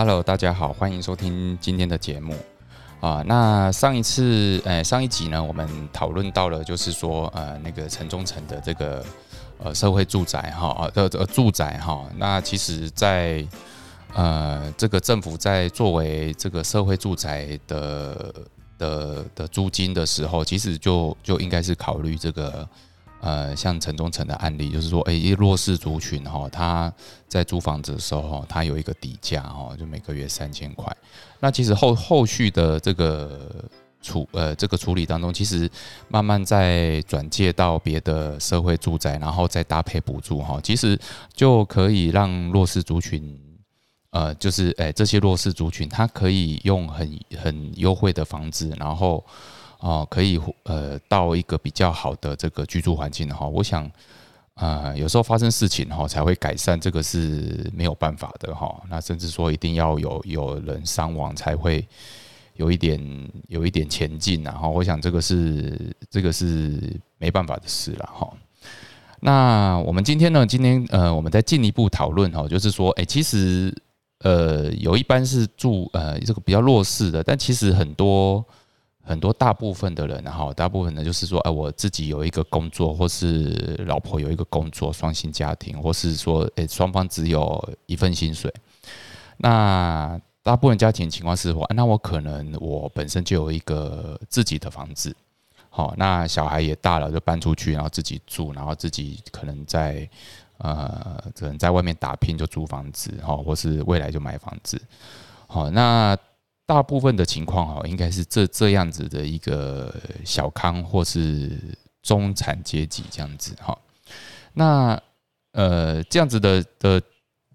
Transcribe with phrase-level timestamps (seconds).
[0.00, 2.32] Hello，大家好，欢迎收听今天的节目
[3.00, 3.20] 啊。
[3.26, 9.04] 那上一次，呃，上一集呢，我们讨论到了，就是说，呃，那个城中城的这个
[9.58, 12.06] 呃社会住宅哈，呃呃住宅哈。
[12.16, 13.44] 那其实，在
[14.14, 18.32] 呃这个政府在作为这个社会住宅的
[18.78, 22.68] 的的租金的时候，其实就就应该是考虑这个。
[23.20, 26.92] 呃，像城中城的案例，就是说，哎，弱势族群哈，他
[27.26, 30.96] 在租房子的时候，他有一个底价哈，就每个月三千块。
[31.40, 33.64] 那其实后后续的这个
[34.00, 35.68] 处呃这个处理当中，其实
[36.06, 40.96] 慢慢在转借到别的社会住宅，然后再搭配补助哈，其实
[41.34, 43.36] 就可以让弱势族群，
[44.10, 49.24] 呃，就是哎这些弱势族群，他可以用很很优惠的房子，然后。
[49.80, 53.88] 哦，可以呃到一个比较好的这个居住环境哈，我想
[54.54, 58.82] 啊有时候发生事情哈才会改善，这个是没有办法的哈。
[58.90, 61.86] 那甚至说一定要有有人伤亡才会
[62.54, 63.00] 有一点
[63.46, 68.28] 有一点前进然后我想这个是这个是没办法的事了哈。
[69.20, 73.72] 那我们今天呢，今天呃我们再进一步讨论哈，就是说哎其实
[74.24, 78.44] 呃有一般是住呃这个比较弱势的，但其实很多。
[79.08, 88.52] 很多大部分的人，哈，大部分呢就是说，哎，我自己有一个工作，或是老婆有一个工作，双薪家庭，或是说，哎，双方只有一份薪水。
[89.38, 95.16] 那大部分家庭情况是，我那我可能我本身就有一个自己的房子，
[95.70, 100.06] 好，那小孩也大了，就搬出去，然后自己住，然后自己可能在
[100.58, 104.78] 呃，可能在外面打拼就租房子，哈，或是未来就买房子，
[105.46, 106.14] 好，那。
[106.68, 111.50] 大部分的情况哈，应该是这这样子的一个小康或是
[112.02, 113.76] 中产阶级这样子哈。
[114.52, 115.02] 那
[115.52, 117.02] 呃这样子的的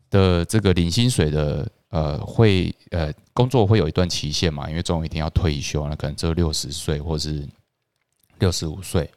[0.09, 4.67] 的这个领薪水的呃会呃工作会有一段期限嘛？
[4.67, 7.47] 因为总有一天要退休，那可能只有六十岁或是
[8.39, 9.07] 六十五岁。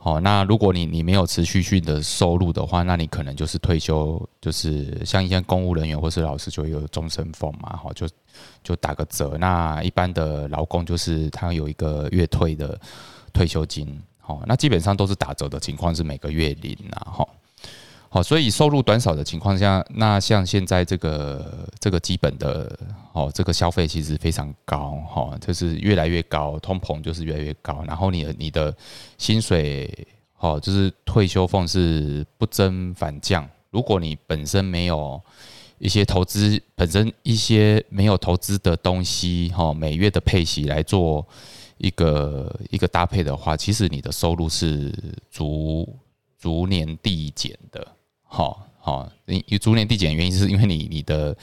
[0.00, 8.08] 好，那如果你你没有持续性的收入的话，那你可能就是退休，就是像一些公务人员或是老师就有终身俸嘛，好，就
[8.62, 9.36] 就打个折。
[9.38, 12.80] 那一般的劳工就是他有一个月退的
[13.32, 17.28] 退休金，好，那基本上都是打折的情况是每个月领啊，哈。
[18.10, 22.74] 好，所以收入短少的情况下，那像现在这个这个基本的
[23.12, 27.84] 哦，这个消费其实非常高哈，就是越来越高，通膨就是越来越高。
[27.86, 28.74] 然后你的你的
[29.18, 30.06] 薪水
[30.38, 33.46] 哦，就是退休俸是不增反降。
[33.70, 35.20] 如果你本身没有
[35.76, 41.26] 一些投资，本身一些没有投资的东西哈，每月的配息来做
[41.76, 44.90] 一个一个搭配的话，其实你的收入是
[45.30, 45.86] 逐
[46.38, 47.86] 逐年递减的。
[48.30, 51.36] 好好，你你逐年递减的原因是因为你你的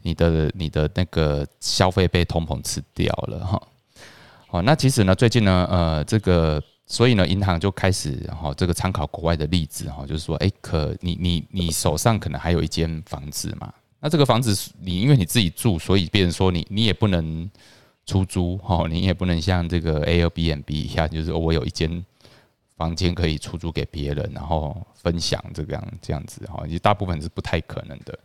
[0.00, 3.62] 你的你的那个消费被通膨吃掉了哈。
[4.48, 13.72] 好，那其实呢，最近呢，呃，这个所以呢，银行就开始哈，这个参考国外的例子哈，就是说，哎，可你你你手上可能还有一间房子嘛？
[14.00, 17.48] 那这个房子你因为你自己住，所以别人说你你也不能
[18.06, 22.04] 出租哈，你也不能像这个 Airbnb 一样，就是我有一间。
[22.82, 28.18] 房间可以出租给别人，然后分享这个样这样子哈，其实大部分是不太可能的。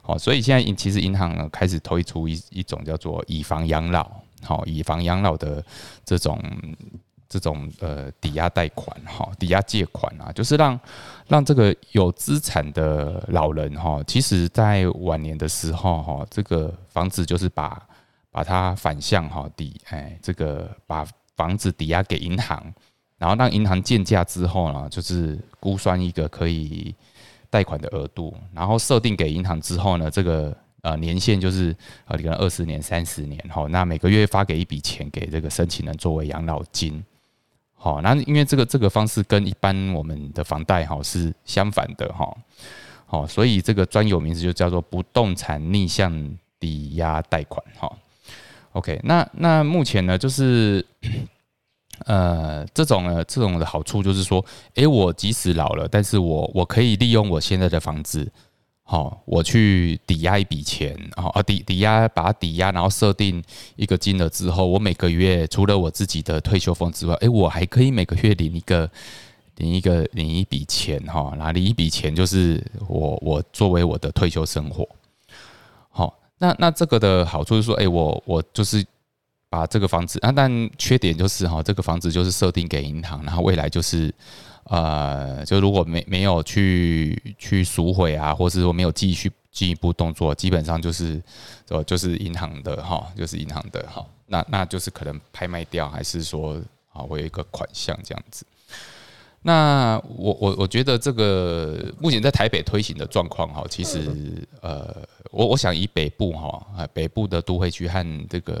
[0.00, 4.10] 好，所以现在其实银行呢开始推出一一种叫做以房养老，
[4.42, 5.62] 好，以房养老的
[6.06, 6.42] 这种
[7.28, 10.80] 这种呃抵押贷款哈，抵押借款啊，就是让
[11.26, 17.86] 让这个有资产的老人哈，其实在晚年的时候哈，这个房子就是把
[18.30, 22.72] 把它反向哈抵哎，这个把房子抵押给银行。
[23.18, 26.94] 然后让银行建价之后呢，就是估算一个可以
[27.50, 31.74] 贷款的额度，然后设定给银行之后呢，这个呃年限就是
[32.04, 37.04] 呃可能二十年、三十年，哈，那每个月发给一笔钱给这个申请人作为养老金，
[37.74, 42.32] 好，那因为这个这个方式跟一般我们的房贷哈是相反的哈，
[43.04, 47.92] 好，所以这个专有名字就叫做不动产逆向抵押贷款哈。
[48.74, 50.86] OK，那那目前呢就是。
[52.06, 58.30] 呃，这种呢，这种的好处就是说，诶，我即使老了，但是我我可以利用我现在的房子，
[58.84, 63.42] 好，我去抵押一笔钱，啊，抵抵押把它抵押，然后设定
[63.76, 68.90] 一个金额之后，我每个月除了我自己的退休俸之外，诶，我还可以每个月领一个
[69.56, 74.88] 领一个领一笔钱，哈，拿领一笔钱就是我我作为我的退休生活，
[75.90, 78.84] 好，那那这个的好处是说，诶，我我就是。
[79.50, 84.12] 把这个房子啊，但缺点就是哈，这个房子就是设定给银行，然后未来就是，
[84.64, 91.20] 呃，就如果没没有去去赎回啊，或是说没有继续进一步动作，基本上就是
[91.68, 96.60] 呃就是银行的哈，就是银行的哈，那那就是可能拍卖掉，还是说
[96.92, 98.44] 啊会有一个款项这样子。
[99.40, 104.96] 那我我我觉得这个目前在台北推行的状况哈，其实呃，
[105.30, 108.56] 我我想以北部哈啊北部的都会区和这个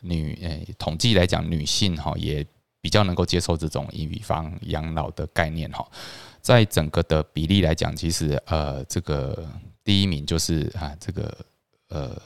[0.00, 2.46] 女诶统计来讲，女性哈也
[2.80, 5.86] 比较能够接受这种以房养老的概念哈，
[6.40, 9.46] 在整个的比例来讲，其实呃这个
[9.84, 11.36] 第一名就是啊这个
[11.88, 12.16] 呃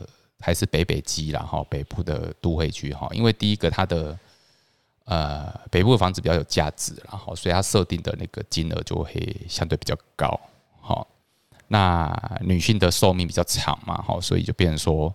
[0.40, 4.18] 还是北北基啦哈北部的都会区哈，因为第一个它的。
[5.06, 10.40] 呃，北部的房子比较有价值，然后所以它设定的那个金额就会相对比较高。
[10.80, 11.06] 好，
[11.68, 15.14] 那女性的寿命比较长嘛，好，所以就变成说，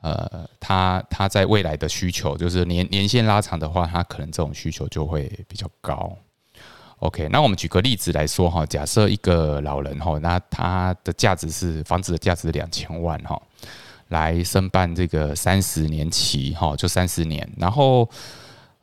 [0.00, 6.16] 呃，它它在未来的需求，就是年年限拉长的话，它可能这种需求就会比较高。
[6.98, 13.40] OK，那我们举个例子来说哈，假设一个老人哈，那他的价值是房子的价值两千万哈，
[14.08, 18.08] 来申办这个三十年期哈，就三十年，然后。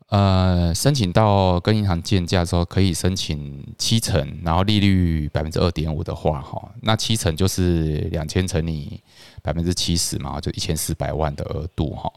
[0.10, 9.02] 呃，申请到跟银行建价之后，可以申请七成，然后利率百分之二点五的话，哈，那七成就是两千乘以
[9.42, 12.14] 百分之七十嘛，就一千四百万的额度，哈。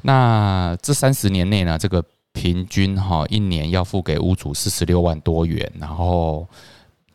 [0.00, 6.48] 那这三十年内呢，这个平均哈一年要付给屋主四十六万多元，然后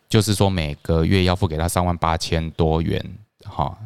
[0.08, 3.04] 就是说每个月要付给他三万八千多元，
[3.44, 3.76] 哈，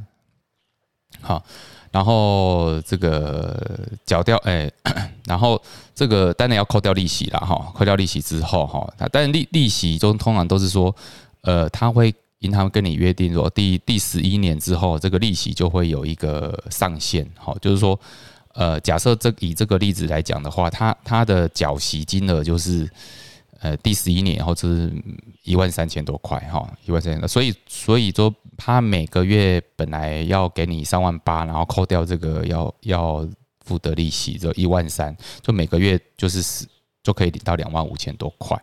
[1.23, 1.43] 好。
[1.93, 4.69] 然后这个缴掉，哎，
[5.27, 5.63] 然后
[5.95, 10.93] 这个当然要扣掉利息了哈，扣掉利息之后哈，但利利息中通常都是说，
[11.43, 17.99] 呃，他会银行跟你约定说，第第十一年之后，这个利息就会有一个上限，哈，就是说，
[18.55, 22.91] 呃，假设这以这个例子来讲的话，他他的缴息金额就是。
[23.63, 24.93] 呃，第十一年后是
[25.45, 33.25] 一万三千多块哈，一万三千多，所以所以说他每个月本来要给你三万八，然后扣掉这个要要
[33.65, 36.67] 付的利息，就一万三，就每个月就是
[37.05, 38.61] 就可以领到两万五千多块。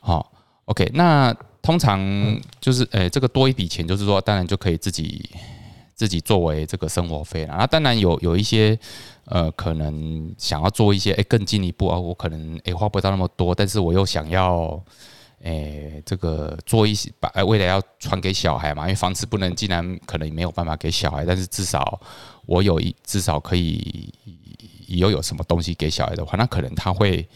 [0.00, 0.30] 好
[0.66, 1.98] ，OK，那通常
[2.60, 5.30] 就是呃这个多一笔钱，就是说当然就可以自己
[5.94, 7.56] 自己作为这个生活费了。
[7.58, 8.78] 那当然有有一些。
[9.26, 14.78] 呃，可能想要做一些，哎，更进一步啊，我可能哎花不到那么多，但是我又想要，
[15.42, 21.98] 哎，这个做一些，把未来要传给小孩嘛，因为房子不能，既然可能没有办法给小孩，但是至少
[22.44, 24.12] 我有一，至少可以
[24.88, 27.26] 又有什么东西给小孩的话，那可能他会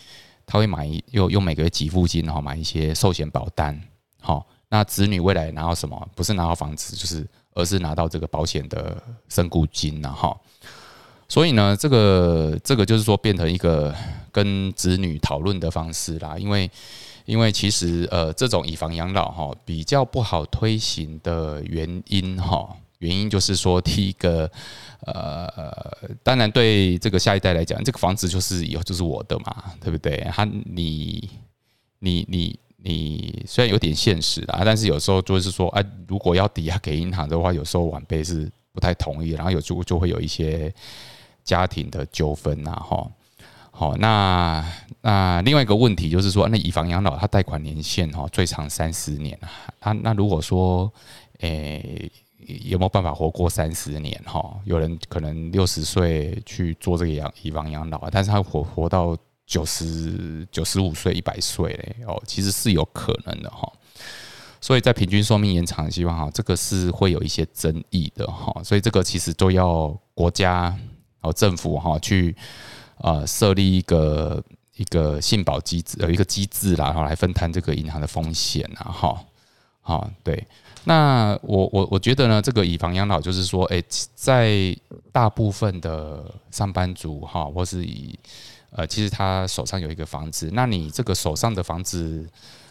[0.44, 3.80] 他会买一用用每个月给付金，然后买一些寿险保单，
[4.20, 6.08] 好，那子女未来拿到什么？
[6.14, 10.38] 不是拿到房子，就是而是拿到这个保险的身故金然后。
[11.30, 13.94] 所以呢，这个这个就是说变成一个
[14.32, 16.70] 跟子女讨论的方式啦，因为
[17.26, 24.50] 因为其实呃这种以房养老哈比较不好推行的原因哈，原因就是说第一个
[25.00, 25.46] 呃
[26.22, 30.26] 当然对这个下一代来讲，这个房子就是以后就是我的嘛，对不对？
[30.32, 31.28] 他你
[31.98, 40.72] 你你你虽然有点现实啊，但是有时候就是说啊，如果要抵押给银行的话，有时候晚辈是不太同意，然后有就就会有一些。
[41.44, 43.10] 家庭的纠纷呐，哈，
[43.70, 44.62] 好，那
[45.00, 49.48] 那另外一个问题就是说，那以房养老，它贷款年限哈最长三十年啊，
[49.80, 50.92] 那那如果说，
[51.40, 52.12] 诶，
[52.46, 54.60] 有没有办法活过三十年哈？
[54.64, 59.16] 有人可能六十岁去做这个养以房养老，但是他活活到
[59.48, 63.68] 九十九十五岁、一百岁嘞，哦，其实是有可能的哈。
[64.60, 68.62] 所以在平均寿命延长的希望哈，这个是会有一些争议的哈。
[68.62, 70.72] 所以这个其实都要国家。
[71.20, 72.34] 哦政府哈去
[72.98, 74.40] 呃设立一个
[74.76, 79.24] 一个信保机制，有一个机制啦，然后来分摊这个银行的风险啊，哈，
[79.80, 80.46] 好，对。
[80.84, 83.82] 那我我我觉得呢，这个以房养老就是说，哎，
[84.14, 84.76] 在
[85.10, 88.16] 大部分的上班族哈，或是以
[88.70, 92.28] 呃，其实他手上有一个房子，那你这个手上的房子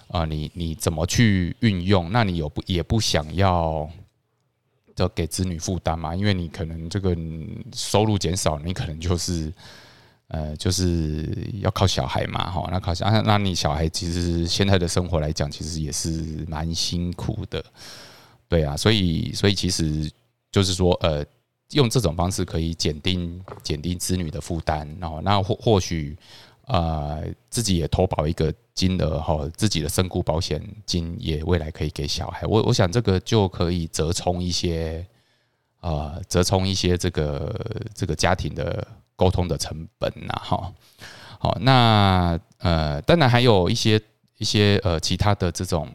[0.07, 2.11] 啊，你你怎么去运用？
[2.11, 3.89] 那你有不也不想要？
[4.95, 7.15] 就给子女负担嘛，因为你可能这个
[7.71, 9.53] 收入减少，你可能就是
[10.29, 11.23] 呃，就是
[11.61, 17.63] 要靠小孩嘛，哈，那靠小，那那你小孩其实现在的生活来讲，其实也是蛮辛苦的，
[18.49, 20.11] 对啊，所以所以其实
[20.51, 21.23] 就是说，呃，
[21.71, 26.17] 用这种方式可以减低减低子女的负担，然后那或或许。
[26.69, 32.45] 呃，自己也投保一个金额哈，自己的身故保险金也未来可以给小孩。
[32.45, 35.07] 我我想这个就可以折冲一些，
[35.79, 37.55] 呃，折冲一些这个
[37.95, 40.73] 这个家庭的沟通的成本呐，哈。
[41.39, 43.97] 好，那呃，当然还有一些
[44.37, 45.89] 一些呃其他的这种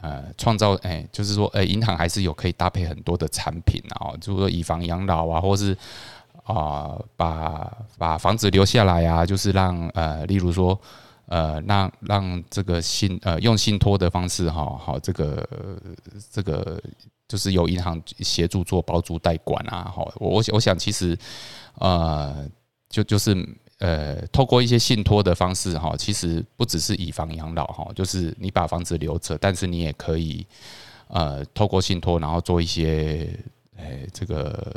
[0.00, 5.76] 呃创造，哎，就是说，哎，银行还是有可以搭配很多的产品啊，就是说以房养老啊，或是
[6.44, 10.78] 啊把把房子留下来啊，就是让呃，例如说。
[11.26, 15.48] 呃，让让这个信呃用信托的方式哈，好这个
[16.28, 16.82] 这个
[17.28, 21.16] 就是由银行协助做包租代管啊，好我我想其实
[21.74, 22.44] 呃
[22.88, 23.32] 就就是
[23.80, 30.46] 呃透过一些信托的方式哈，其实不只是以房养老哈，就是你把房子留着，但是你也可以
[31.08, 33.28] 呃透过信托，然后做一些
[33.76, 34.74] 诶这个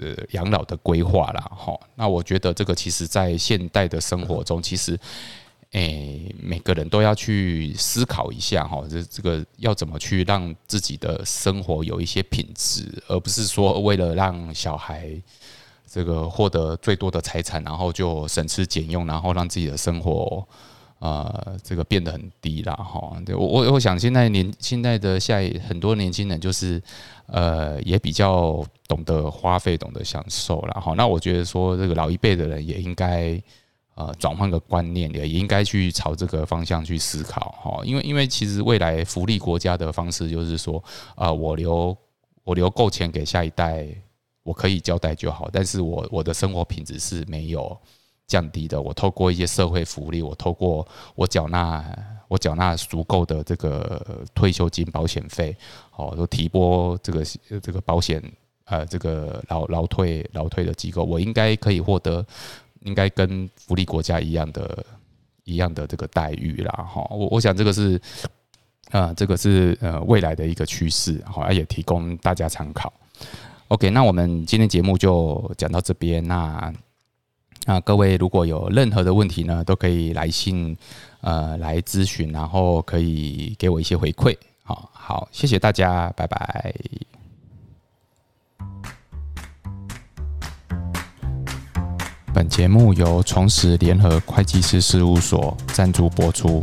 [0.00, 1.78] 呃养老的规划啦哈。
[1.94, 4.98] 那我觉得这个其实在现代的生活中，其实。
[5.72, 15.12] 诶，每个人都要去思考一下哈，这这个要怎么去让自己的生活有一些品质，而不是说为了让小孩
[15.90, 20.46] 这个获得最多的财产，然后就省吃俭用，然后让自己的生活
[20.98, 23.16] 呃这个变得很低了哈。
[23.28, 26.82] 我我我想现在年现在的下一很多年轻人就是
[27.26, 30.94] 呃也比较懂得花费，懂得享受了哈。
[30.96, 33.42] 那我觉得说这个老一辈的人也应该。
[34.00, 37.80] 呃，转换个观念，也应该去朝这个方向去思考哈。
[37.84, 40.80] 因为，因为其实未来福利国家的方式就是说，
[41.16, 41.96] 啊，我留
[42.44, 43.88] 我留够钱给下一代，
[44.48, 45.48] 我可以交代就好。
[45.52, 47.76] 但是我我的生活品质是没有
[48.26, 48.80] 降低的。
[48.80, 51.84] 我透过一些社会福利，我透过我缴纳
[52.28, 55.56] 我缴纳足够的这个退休金、保险费，
[55.96, 57.24] 哦，都提拨这个
[57.60, 58.22] 这个保险
[58.64, 62.24] 呃这个劳劳退劳退的机构，我应该可以获得。
[62.82, 64.86] 应该跟福利国家一样的，
[65.42, 68.00] 一样的这个待遇啦，哈，我我想这个是，
[68.92, 72.90] 呃，这个是呃未来的一个趋势，好，也提供大家参考。
[73.68, 76.72] OK，那我们今天节目就讲到这边，那
[77.66, 80.74] 那各位如果有任何的问题呢，都可以来信
[81.20, 84.34] 呃来咨询，然后可以给我一些回馈，
[84.64, 86.74] 好好，谢谢大家，拜拜。
[92.32, 96.62] 本节目由重实联合会计师事务所赞助播出。